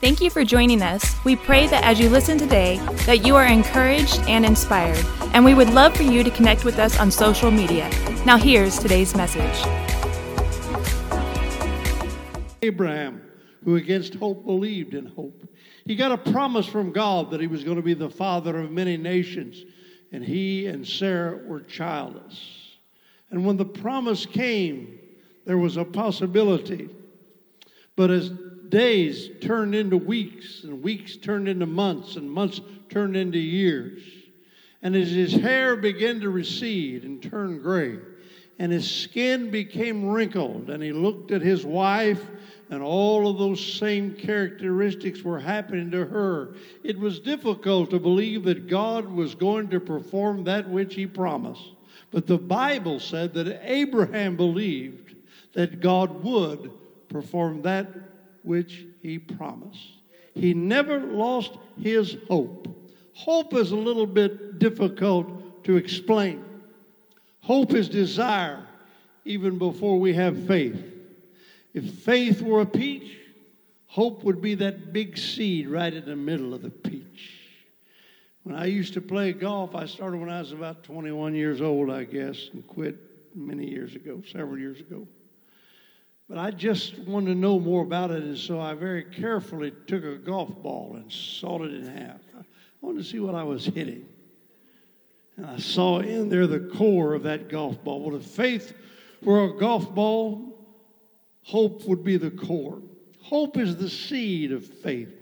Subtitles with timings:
[0.00, 1.16] Thank you for joining us.
[1.24, 5.54] We pray that as you listen today, that you are encouraged and inspired, and we
[5.54, 7.90] would love for you to connect with us on social media.
[8.24, 9.42] Now here's today's message.
[12.62, 13.22] Abraham,
[13.64, 15.42] who against hope believed in hope.
[15.84, 18.70] He got a promise from God that he was going to be the father of
[18.70, 19.64] many nations,
[20.12, 22.78] and he and Sarah were childless.
[23.32, 25.00] And when the promise came,
[25.44, 26.88] there was a possibility.
[27.96, 28.30] But as
[28.70, 34.02] days turned into weeks, and weeks turned into months, and months turned into years,
[34.82, 37.98] and as his hair began to recede and turn gray,
[38.58, 42.24] and his skin became wrinkled, and he looked at his wife,
[42.70, 46.54] and all of those same characteristics were happening to her.
[46.82, 51.72] It was difficult to believe that God was going to perform that which he promised.
[52.10, 55.14] But the Bible said that Abraham believed
[55.52, 56.70] that God would
[57.08, 57.88] perform that
[58.42, 59.98] which he promised.
[60.34, 62.68] He never lost his hope.
[63.12, 66.44] Hope is a little bit difficult to explain.
[67.40, 68.66] Hope is desire
[69.24, 70.80] even before we have faith.
[71.74, 73.16] If faith were a peach,
[73.86, 77.34] hope would be that big seed right in the middle of the peach.
[78.44, 81.90] When I used to play golf, I started when I was about 21 years old,
[81.90, 82.96] I guess, and quit
[83.34, 85.06] many years ago, several years ago.
[86.28, 90.04] But I just wanted to know more about it, and so I very carefully took
[90.04, 92.20] a golf ball and sawed it in half.
[92.38, 92.42] I
[92.82, 94.06] wanted to see what I was hitting.
[95.36, 98.02] And I saw in there the core of that golf ball.
[98.02, 98.74] Well, if faith
[99.22, 100.66] were a golf ball,
[101.44, 102.82] hope would be the core.
[103.22, 105.14] Hope is the seed of faith.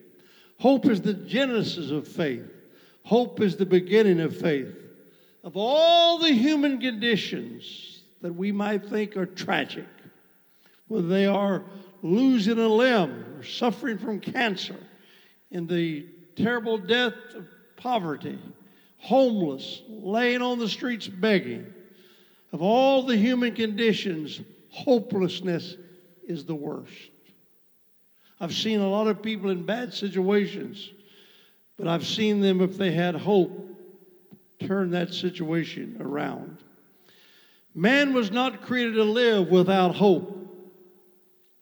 [0.59, 2.51] Hope is the genesis of faith.
[3.05, 4.75] Hope is the beginning of faith.
[5.45, 9.87] Of all the human conditions that we might think are tragic,
[10.89, 11.65] whether they are
[12.03, 14.77] losing a limb or suffering from cancer,
[15.51, 16.07] in the
[16.37, 18.39] terrible death of poverty,
[18.99, 21.67] homeless, laying on the streets begging.
[22.53, 24.41] Of all the human conditions,
[24.71, 25.77] hopelessness
[26.27, 27.11] is the worst.
[28.41, 30.91] I've seen a lot of people in bad situations,
[31.77, 33.63] but I've seen them, if they had hope,
[34.61, 36.59] turn that situation around.
[37.75, 40.36] Man was not created to live without hope.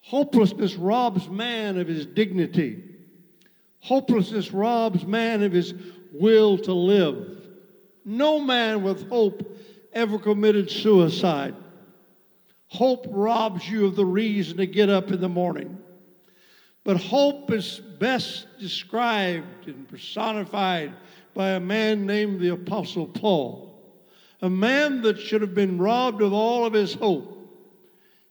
[0.06, 2.82] Hopelessness robs man of his dignity.
[3.80, 5.72] Hopelessness robs man of his
[6.12, 7.48] will to live.
[8.04, 9.56] No man with hope
[9.94, 11.54] ever committed suicide.
[12.66, 15.78] Hope robs you of the reason to get up in the morning.
[16.84, 20.92] But hope is best described and personified
[21.32, 23.82] by a man named the Apostle Paul,
[24.42, 27.43] a man that should have been robbed of all of his hope.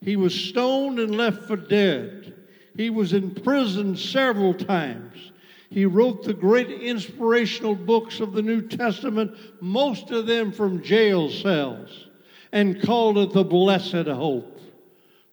[0.04, 2.34] He was stoned and left for dead.
[2.76, 5.32] He was in prison several times.
[5.70, 11.30] He wrote the great inspirational books of the New Testament, most of them from jail
[11.30, 12.08] cells,
[12.52, 14.60] and called it the blessed hope.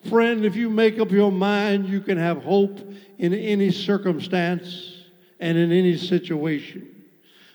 [0.08, 2.78] Friend, if you make up your mind, you can have hope
[3.18, 5.04] in any circumstance
[5.40, 6.86] and in any situation.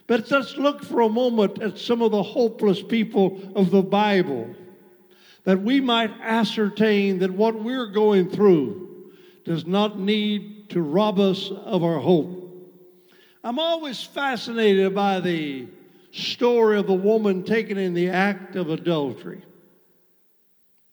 [0.05, 4.53] But let's look for a moment at some of the hopeless people of the Bible
[5.45, 9.11] that we might ascertain that what we're going through
[9.45, 12.41] does not need to rob us of our hope.
[13.43, 15.67] I'm always fascinated by the
[16.11, 19.43] story of the woman taken in the act of adultery.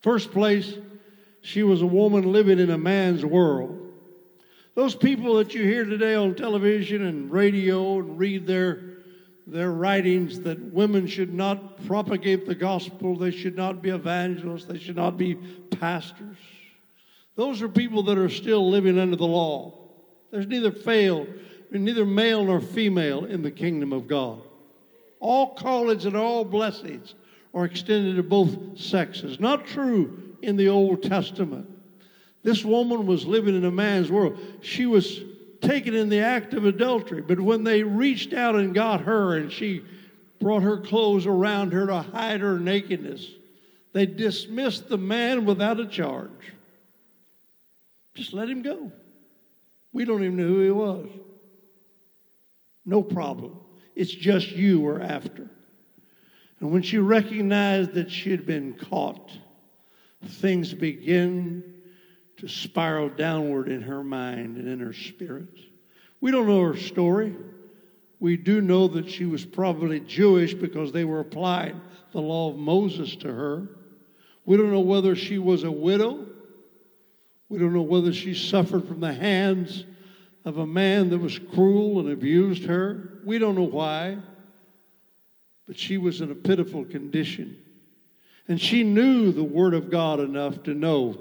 [0.01, 0.77] First place,
[1.41, 3.79] she was a woman living in a man's world.
[4.75, 8.92] Those people that you hear today on television and radio and read their
[9.45, 14.79] their writings that women should not propagate the gospel, they should not be evangelists, they
[14.79, 16.37] should not be pastors.
[17.35, 19.73] Those are people that are still living under the law.
[20.31, 21.27] There's neither failed,
[21.71, 24.41] neither male nor female in the kingdom of God.
[25.19, 27.15] All callings and all blessings
[27.53, 29.39] are extended to both sexes.
[29.39, 31.69] Not true in the Old Testament.
[32.43, 34.37] This woman was living in a man's world.
[34.61, 35.21] She was
[35.63, 37.21] taken in the act of adultery.
[37.21, 39.83] But when they reached out and got her and she
[40.39, 43.25] brought her clothes around her to hide her nakedness,
[43.93, 46.53] they dismissed the man without a charge.
[48.15, 48.91] Just let him go.
[49.91, 51.09] We don't even know who he was.
[52.85, 53.57] No problem.
[53.95, 55.49] It's just you we're after.
[56.59, 59.31] And when she recognized that she had been caught,
[60.25, 61.72] things begin
[62.43, 65.47] to spiral downward in her mind and in her spirit.
[66.19, 67.33] We don't know her story.
[68.19, 71.79] We do know that she was probably Jewish because they were applying
[72.11, 73.69] the law of Moses to her.
[74.43, 76.25] We don't know whether she was a widow.
[77.47, 79.85] We don't know whether she suffered from the hands
[80.43, 83.21] of a man that was cruel and abused her.
[83.23, 84.17] We don't know why,
[85.65, 87.57] but she was in a pitiful condition.
[88.49, 91.17] And she knew the Word of God enough to know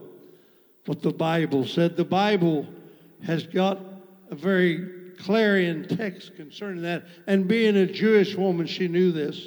[0.87, 1.97] what the Bible said.
[1.97, 2.67] The Bible
[3.25, 3.79] has got
[4.31, 7.05] a very clarion text concerning that.
[7.27, 9.41] And being a Jewish woman, she knew this.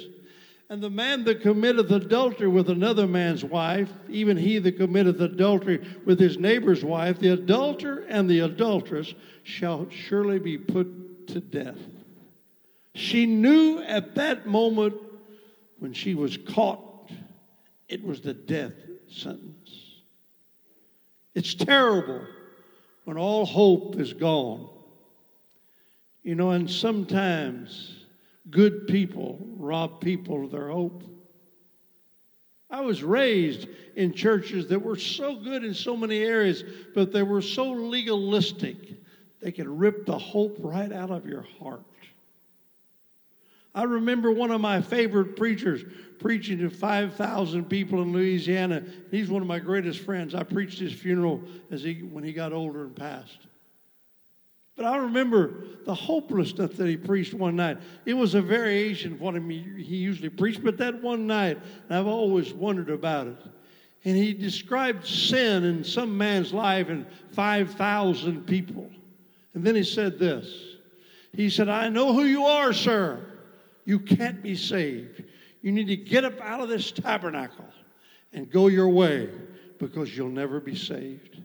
[0.68, 5.86] And the man that committeth adultery with another man's wife, even he that committeth adultery
[6.04, 11.78] with his neighbor's wife, the adulterer and the adulteress shall surely be put to death.
[12.94, 14.94] She knew at that moment
[15.78, 17.10] when she was caught,
[17.88, 18.72] it was the death
[19.08, 19.65] sentence.
[21.36, 22.22] It's terrible
[23.04, 24.70] when all hope is gone.
[26.22, 28.06] You know, and sometimes
[28.50, 31.04] good people rob people of their hope.
[32.70, 37.22] I was raised in churches that were so good in so many areas, but they
[37.22, 38.76] were so legalistic,
[39.40, 41.84] they could rip the hope right out of your heart.
[43.76, 45.84] I remember one of my favorite preachers
[46.18, 48.82] preaching to 5,000 people in Louisiana.
[49.10, 50.34] He's one of my greatest friends.
[50.34, 53.38] I preached his funeral as he, when he got older and passed.
[54.76, 57.76] But I remember the hopelessness that he preached one night.
[58.06, 61.58] It was a variation of what he usually preached, but that one night,
[61.90, 63.36] I've always wondered about it.
[64.06, 68.90] And he described sin in some man's life in 5,000 people.
[69.52, 70.76] And then he said this
[71.34, 73.34] He said, I know who you are, sir.
[73.86, 75.22] You can't be saved.
[75.62, 77.64] You need to get up out of this tabernacle
[78.32, 79.30] and go your way
[79.78, 81.40] because you'll never be saved.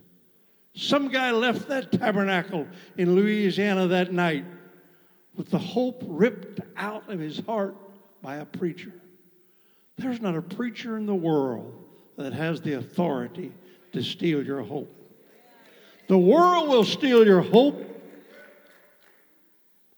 [0.73, 2.67] Some guy left that tabernacle
[2.97, 4.45] in Louisiana that night
[5.35, 7.75] with the hope ripped out of his heart
[8.21, 8.91] by a preacher.
[9.97, 11.73] There's not a preacher in the world
[12.17, 13.51] that has the authority
[13.93, 14.95] to steal your hope.
[16.07, 17.87] The world will steal your hope.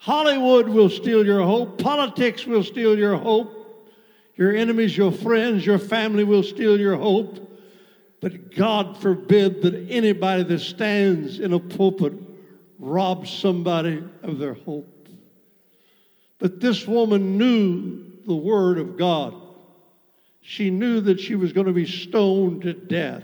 [0.04, 1.82] Hollywood will steal your hope.
[1.82, 3.88] Politics will steal your hope.
[4.36, 7.40] Your enemies, your friends, your family will steal your hope.
[8.20, 12.12] But God forbid that anybody that stands in a pulpit
[12.80, 15.08] robs somebody of their hope.
[16.38, 19.34] But this woman knew the Word of God.
[20.42, 23.24] She knew that she was going to be stoned to death.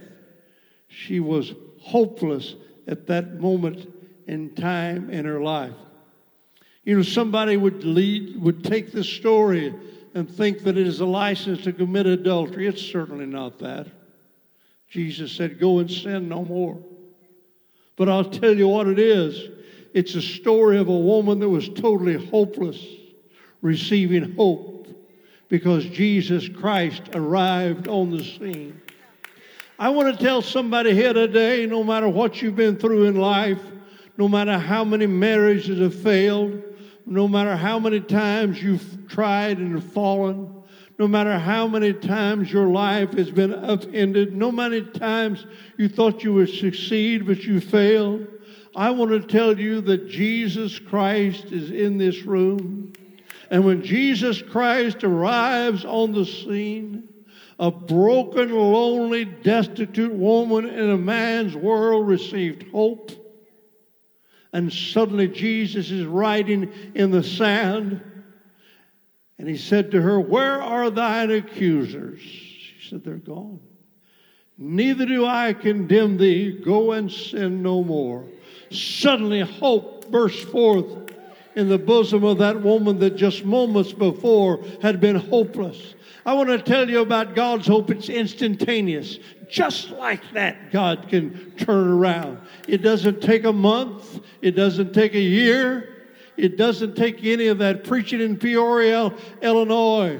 [0.87, 2.55] She was hopeless
[2.87, 3.85] at that moment
[4.27, 5.73] in time in her life.
[6.89, 9.75] You know, somebody would lead, would take this story
[10.15, 12.65] and think that it is a license to commit adultery.
[12.65, 13.85] It's certainly not that.
[14.89, 16.79] Jesus said, Go and sin no more.
[17.95, 19.51] But I'll tell you what it is
[19.93, 22.83] it's a story of a woman that was totally hopeless,
[23.61, 24.87] receiving hope
[25.47, 28.81] because Jesus Christ arrived on the scene.
[29.77, 33.61] I want to tell somebody here today no matter what you've been through in life,
[34.17, 36.63] no matter how many marriages have failed,
[37.09, 40.55] no matter how many times you've tried and fallen,
[40.99, 45.45] no matter how many times your life has been upended, no many times
[45.77, 48.27] you thought you would succeed but you failed,
[48.75, 52.93] I want to tell you that Jesus Christ is in this room.
[53.49, 57.09] And when Jesus Christ arrives on the scene,
[57.57, 63.11] a broken, lonely, destitute woman in a man's world received hope.
[64.51, 68.01] And suddenly Jesus is writing in the sand
[69.39, 72.19] and he said to her, Where are thine accusers?
[72.19, 73.61] She said, They're gone.
[74.57, 76.51] Neither do I condemn thee.
[76.51, 78.25] Go and sin no more.
[78.69, 81.08] Suddenly, hope burst forth
[81.55, 85.95] in the bosom of that woman that just moments before had been hopeless.
[86.25, 87.89] I want to tell you about God's hope.
[87.89, 89.19] It's instantaneous.
[89.49, 92.39] Just like that, God can turn around.
[92.67, 97.57] It doesn't take a month, it doesn't take a year, it doesn't take any of
[97.57, 100.19] that preaching in Peoria, Illinois.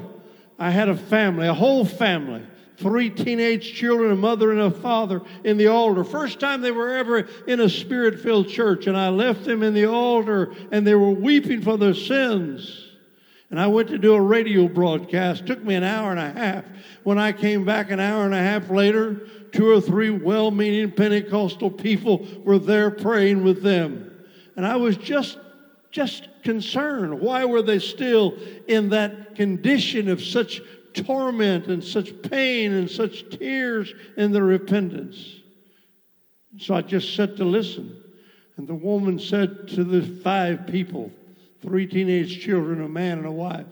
[0.57, 2.43] I had a family, a whole family,
[2.79, 6.03] three teenage children, a mother and a father in the altar.
[6.03, 9.74] First time they were ever in a spirit filled church, and I left them in
[9.74, 12.88] the altar, and they were weeping for their sins.
[13.51, 15.48] And I went to do a radio broadcast.
[15.48, 16.65] Took me an hour and a half.
[17.03, 20.91] When I came back an hour and a half later, two or three well meaning
[20.91, 24.12] Pentecostal people were there praying with them.
[24.55, 25.39] And I was just
[25.91, 27.19] just concerned.
[27.19, 30.62] Why were they still in that condition of such
[30.93, 35.17] torment and such pain and such tears in their repentance?
[36.58, 37.96] So I just sat to listen.
[38.58, 41.12] And the woman said to the five people,
[41.62, 43.65] three teenage children, a man and a wife,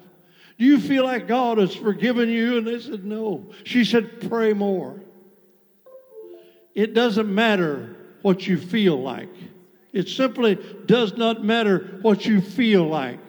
[0.57, 2.57] Do you feel like God has forgiven you?
[2.57, 3.47] And they said, No.
[3.63, 4.99] She said, Pray more.
[6.73, 9.33] It doesn't matter what you feel like.
[9.93, 13.19] It simply does not matter what you feel like.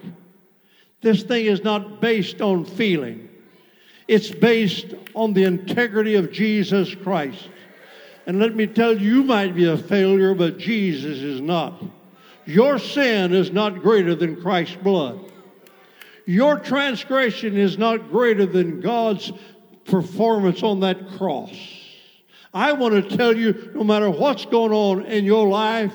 [1.00, 3.27] This thing is not based on feeling,
[4.08, 7.48] it's based on the integrity of Jesus Christ.
[8.26, 11.82] And let me tell you, you might be a failure, but Jesus is not.
[12.46, 15.20] Your sin is not greater than Christ's blood.
[16.24, 19.32] Your transgression is not greater than God's
[19.84, 21.50] performance on that cross.
[22.52, 25.92] I want to tell you no matter what's going on in your life,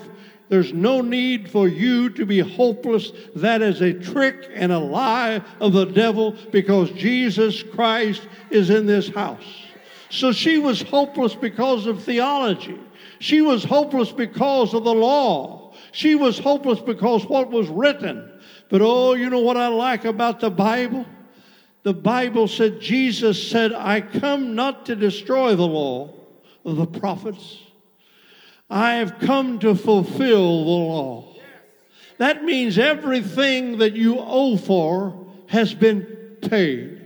[0.53, 3.11] there's no need for you to be hopeless.
[3.35, 8.85] That is a trick and a lie of the devil because Jesus Christ is in
[8.85, 9.63] this house.
[10.11, 12.79] So she was hopeless because of theology.
[13.17, 15.73] She was hopeless because of the law.
[15.91, 18.31] She was hopeless because what was written.
[18.69, 21.07] But oh, you know what I like about the Bible?
[21.81, 26.13] The Bible said, Jesus said, I come not to destroy the law
[26.63, 27.57] of the prophets.
[28.69, 31.35] I have come to fulfill the law.
[32.17, 37.01] That means everything that you owe for has been paid.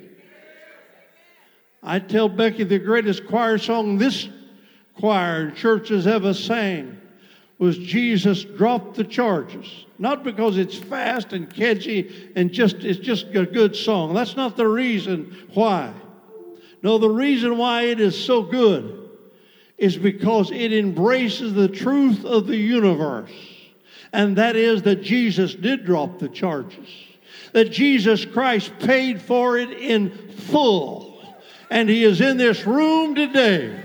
[1.81, 4.27] I tell Becky the greatest choir song this
[4.95, 6.97] choir churches ever sang
[7.59, 9.85] was Jesus dropped the charges.
[9.97, 14.13] Not because it's fast and catchy and just it's just a good song.
[14.13, 15.93] That's not the reason why.
[16.83, 19.06] No, the reason why it is so good
[19.77, 23.31] is because it embraces the truth of the universe.
[24.13, 26.87] And that is that Jesus did drop the charges.
[27.53, 31.21] That Jesus Christ paid for it in full.
[31.69, 33.83] And he is in this room today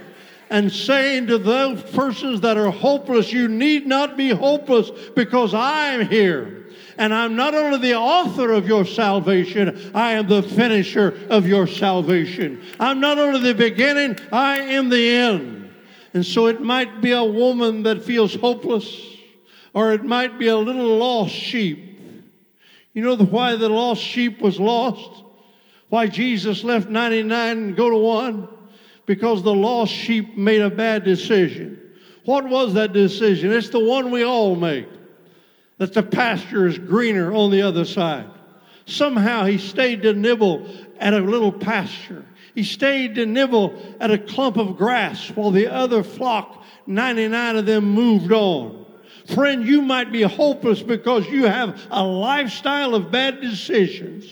[0.48, 6.06] and saying to those persons that are hopeless, you need not be hopeless because I'm
[6.08, 6.66] here.
[6.98, 11.66] And I'm not only the author of your salvation, I am the finisher of your
[11.66, 12.62] salvation.
[12.78, 15.61] I'm not only the beginning, I am the end.
[16.14, 19.06] And so it might be a woman that feels hopeless,
[19.72, 21.88] or it might be a little lost sheep.
[22.92, 25.24] You know the, why the lost sheep was lost?
[25.88, 28.48] Why Jesus left 99 and go to one?
[29.06, 31.78] because the lost sheep made a bad decision.
[32.24, 33.52] What was that decision?
[33.52, 34.88] It's the one we all make
[35.78, 38.30] that the pasture is greener on the other side.
[38.86, 42.24] Somehow he stayed to nibble at a little pasture.
[42.54, 47.66] He stayed to nibble at a clump of grass while the other flock, 99 of
[47.66, 48.84] them, moved on.
[49.34, 54.24] Friend, you might be hopeless because you have a lifestyle of bad decisions.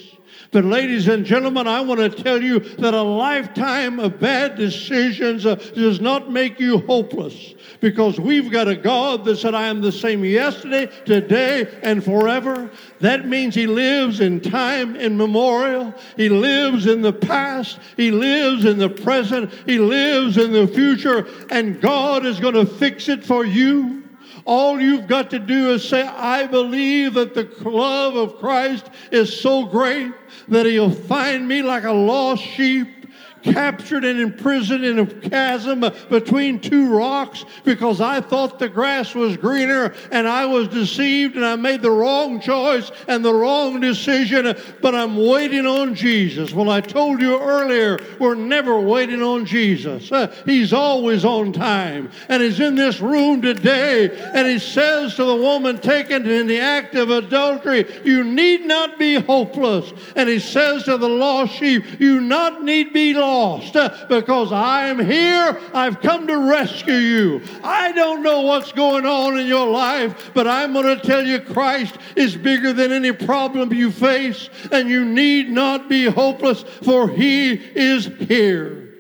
[0.53, 5.47] But, ladies and gentlemen, I want to tell you that a lifetime of bad decisions
[5.47, 9.81] uh, does not make you hopeless because we've got a God that said, I am
[9.81, 12.69] the same yesterday, today, and forever.
[12.99, 15.95] That means He lives in time immemorial.
[16.17, 17.79] He lives in the past.
[17.97, 19.53] He lives in the present.
[19.67, 21.29] He lives in the future.
[21.51, 24.00] And God is going to fix it for you.
[24.45, 29.41] All you've got to do is say, I believe that the love of Christ is
[29.41, 30.13] so great
[30.49, 33.00] that he'll find me like a lost sheep
[33.43, 39.37] captured and imprisoned in a chasm between two rocks because I thought the grass was
[39.37, 44.57] greener and I was deceived and I made the wrong choice and the wrong decision,
[44.81, 46.53] but I'm waiting on Jesus.
[46.53, 50.11] Well, I told you earlier, we're never waiting on Jesus.
[50.13, 52.11] Uh, he's always on time.
[52.29, 56.61] And he's in this room today and he says to the woman taken in the
[56.61, 59.93] act of adultery, You need not be hopeless.
[60.17, 63.75] And he says to the lost sheep, You not need be lost lost
[64.09, 65.61] because I am here.
[65.73, 67.43] I've come to rescue you.
[67.63, 71.41] I don't know what's going on in your life, but I'm going to tell you
[71.41, 77.09] Christ is bigger than any problem you face, and you need not be hopeless, for
[77.09, 78.95] He is here.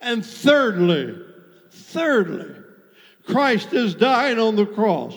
[0.00, 1.18] And thirdly,
[1.70, 2.54] thirdly,
[3.24, 5.14] Christ is dying on the cross.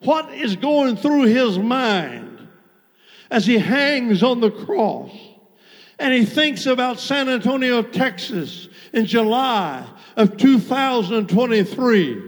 [0.00, 2.48] What is going through his mind
[3.30, 5.10] as he hangs on the cross?
[5.98, 9.84] And he thinks about San Antonio, Texas in July
[10.16, 12.22] of 2023.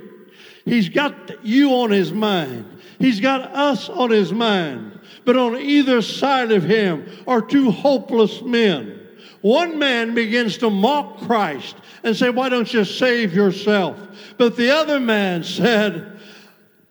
[0.65, 2.81] He's got you on his mind.
[2.99, 4.99] He's got us on his mind.
[5.25, 8.97] But on either side of him are two hopeless men.
[9.41, 13.99] One man begins to mock Christ and say, Why don't you save yourself?
[14.37, 16.19] But the other man said,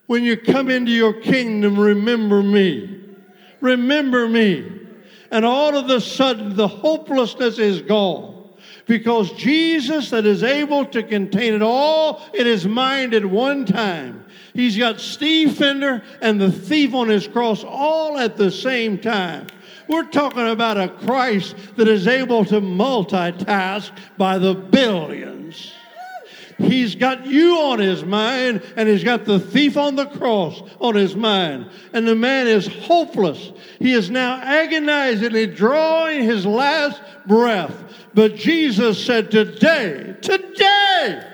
[0.07, 3.01] When you come into your kingdom, remember me.
[3.61, 4.78] Remember me
[5.31, 8.35] and all of a sudden the hopelessness is gone.
[8.85, 14.25] Because Jesus, that is able to contain it all in his mind at one time,
[14.53, 19.45] he's got Steve Fender and the thief on his cross all at the same time.
[19.87, 25.73] We're talking about a Christ that is able to multitask by the billions.
[26.59, 30.95] He's got you on his mind, and he's got the thief on the cross on
[30.95, 31.69] his mind.
[31.93, 33.51] And the man is hopeless.
[33.79, 37.75] He is now agonizingly drawing his last breath.
[38.13, 41.28] But Jesus said, Today, today,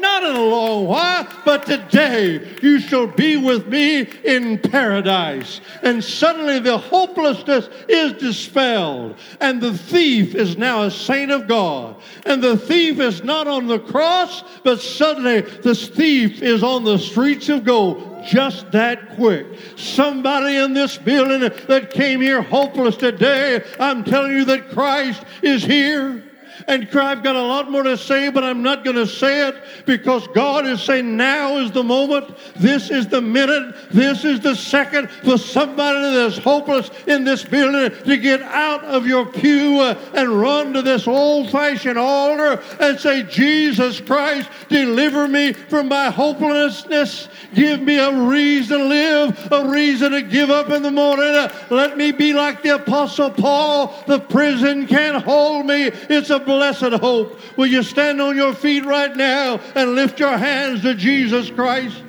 [0.00, 5.60] not in a long while, but today you shall be with me in paradise.
[5.82, 11.96] And suddenly the hopelessness is dispelled, and the thief is now a saint of God.
[12.26, 16.98] And the thief is not on the cross, but suddenly the thief is on the
[16.98, 19.46] streets of gold just that quick.
[19.76, 25.64] Somebody in this building that came here hopeless today, I'm telling you that Christ is
[25.64, 26.27] here.
[26.68, 29.48] And cry, I've got a lot more to say, but I'm not going to say
[29.48, 29.56] it
[29.86, 32.36] because God is saying now is the moment.
[32.56, 33.74] This is the minute.
[33.90, 39.06] This is the second for somebody that's hopeless in this building to get out of
[39.06, 45.54] your pew and run to this old fashioned altar and say, Jesus Christ, deliver me
[45.54, 47.28] from my hopelessness.
[47.54, 51.50] Give me a reason to live, a reason to give up in the morning.
[51.70, 53.94] Let me be like the Apostle Paul.
[54.06, 55.84] The prison can't hold me.
[55.84, 57.38] It's a blessed hope.
[57.56, 62.02] Will you stand on your feet right now and lift your hands to Jesus Christ?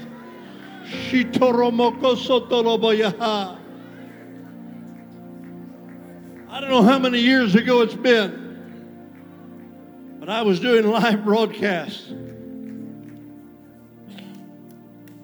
[0.91, 1.23] I
[6.59, 8.47] don't know how many years ago it's been,
[10.19, 12.07] but I was doing live broadcasts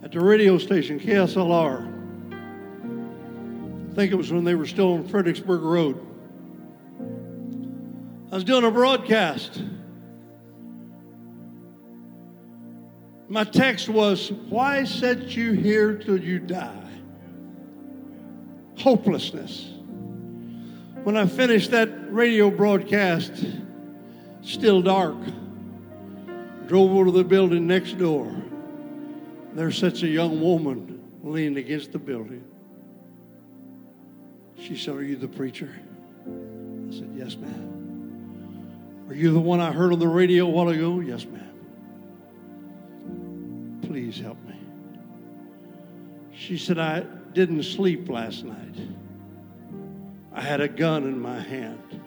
[0.03, 1.93] at the radio station KSLR.
[3.91, 6.14] I think it was when they were still on Fredericksburg Road.
[8.35, 9.61] I was doing a broadcast.
[13.29, 16.83] My text was, Why set you here till you die?
[18.77, 19.71] Hopelessness.
[21.05, 23.31] When I finished that radio broadcast,
[24.41, 25.15] still dark,
[26.67, 28.35] drove over to the building next door.
[29.53, 32.43] There sits a young woman leaning against the building.
[34.59, 35.73] She said, Are you the preacher?
[36.27, 37.74] I said, Yes, ma'am.
[39.07, 40.99] Are you the one I heard on the radio a while ago?
[40.99, 41.41] Yes, ma'am.
[43.83, 44.59] Please help me.
[46.33, 47.01] She said, I
[47.33, 48.75] didn't sleep last night.
[50.33, 52.01] I had a gun in my hand.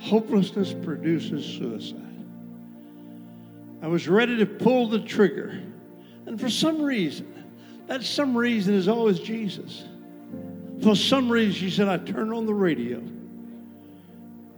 [0.00, 1.96] Hopelessness produces suicide.
[3.82, 5.62] I was ready to pull the trigger.
[6.26, 7.32] And for some reason,
[7.86, 9.84] that some reason is always Jesus.
[10.82, 13.00] For some reason, she said, I turned on the radio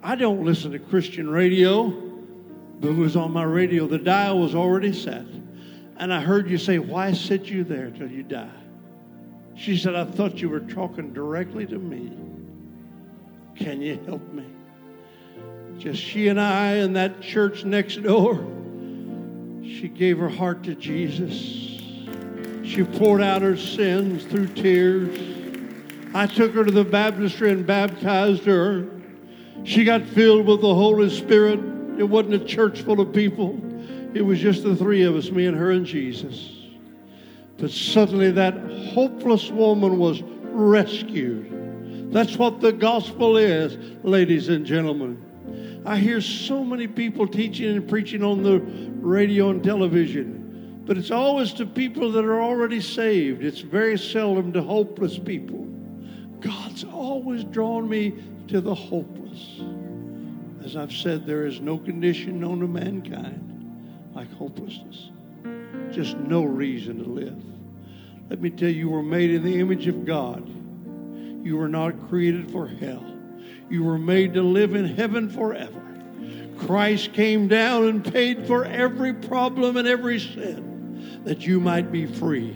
[0.03, 1.89] I don't listen to Christian radio,
[2.81, 3.87] but it was on my radio.
[3.87, 5.25] The dial was already set.
[5.97, 8.51] And I heard you say, Why sit you there till you die?
[9.55, 12.11] She said, I thought you were talking directly to me.
[13.55, 14.47] Can you help me?
[15.79, 18.45] Just she and I in that church next door.
[19.63, 21.33] She gave her heart to Jesus.
[22.65, 25.17] She poured out her sins through tears.
[26.15, 28.89] I took her to the baptistry and baptized her.
[29.65, 31.61] She got filled with the Holy Spirit.
[31.99, 33.61] It wasn't a church full of people,
[34.15, 36.51] it was just the three of us, me and her and Jesus.
[37.59, 38.55] But suddenly that
[38.93, 42.13] hopeless woman was rescued.
[42.13, 45.83] That's what the gospel is, ladies and gentlemen.
[45.87, 48.61] I hear so many people teaching and preaching on the
[49.01, 53.43] radio and television, but it's always to people that are already saved.
[53.43, 55.67] It's very seldom to hopeless people.
[56.41, 58.15] God's always drawn me
[58.49, 59.22] to the hopeless.
[60.65, 65.11] As I've said, there is no condition known to mankind like hopelessness.
[65.91, 67.43] Just no reason to live.
[68.31, 70.49] Let me tell you, you were made in the image of God.
[71.45, 73.05] You were not created for hell.
[73.69, 75.81] You were made to live in heaven forever.
[76.59, 82.07] Christ came down and paid for every problem and every sin that you might be
[82.07, 82.55] free.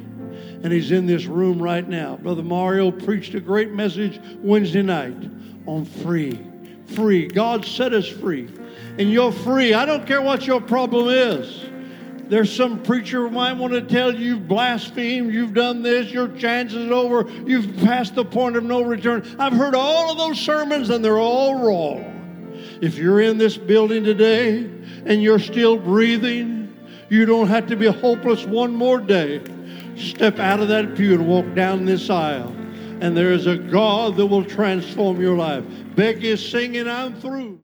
[0.63, 2.17] And he's in this room right now.
[2.17, 5.17] Brother Mario preached a great message Wednesday night
[5.67, 6.39] on free.
[6.95, 7.27] Free.
[7.27, 8.49] God set us free.
[8.99, 9.75] And you're free.
[9.75, 11.65] I don't care what your problem is.
[12.29, 16.27] There's some preacher who might want to tell you you've blasphemed, you've done this, your
[16.29, 19.37] chance is over, you've passed the point of no return.
[19.39, 22.13] I've heard all of those sermons and they're all wrong.
[22.83, 24.59] If you're in this building today
[25.05, 26.75] and you're still breathing,
[27.09, 29.41] you don't have to be hopeless one more day.
[29.97, 32.53] Step out of that pew and walk down this aisle
[33.01, 35.65] and there is a God that will transform your life.
[35.95, 37.61] Becky is singing, I'm through.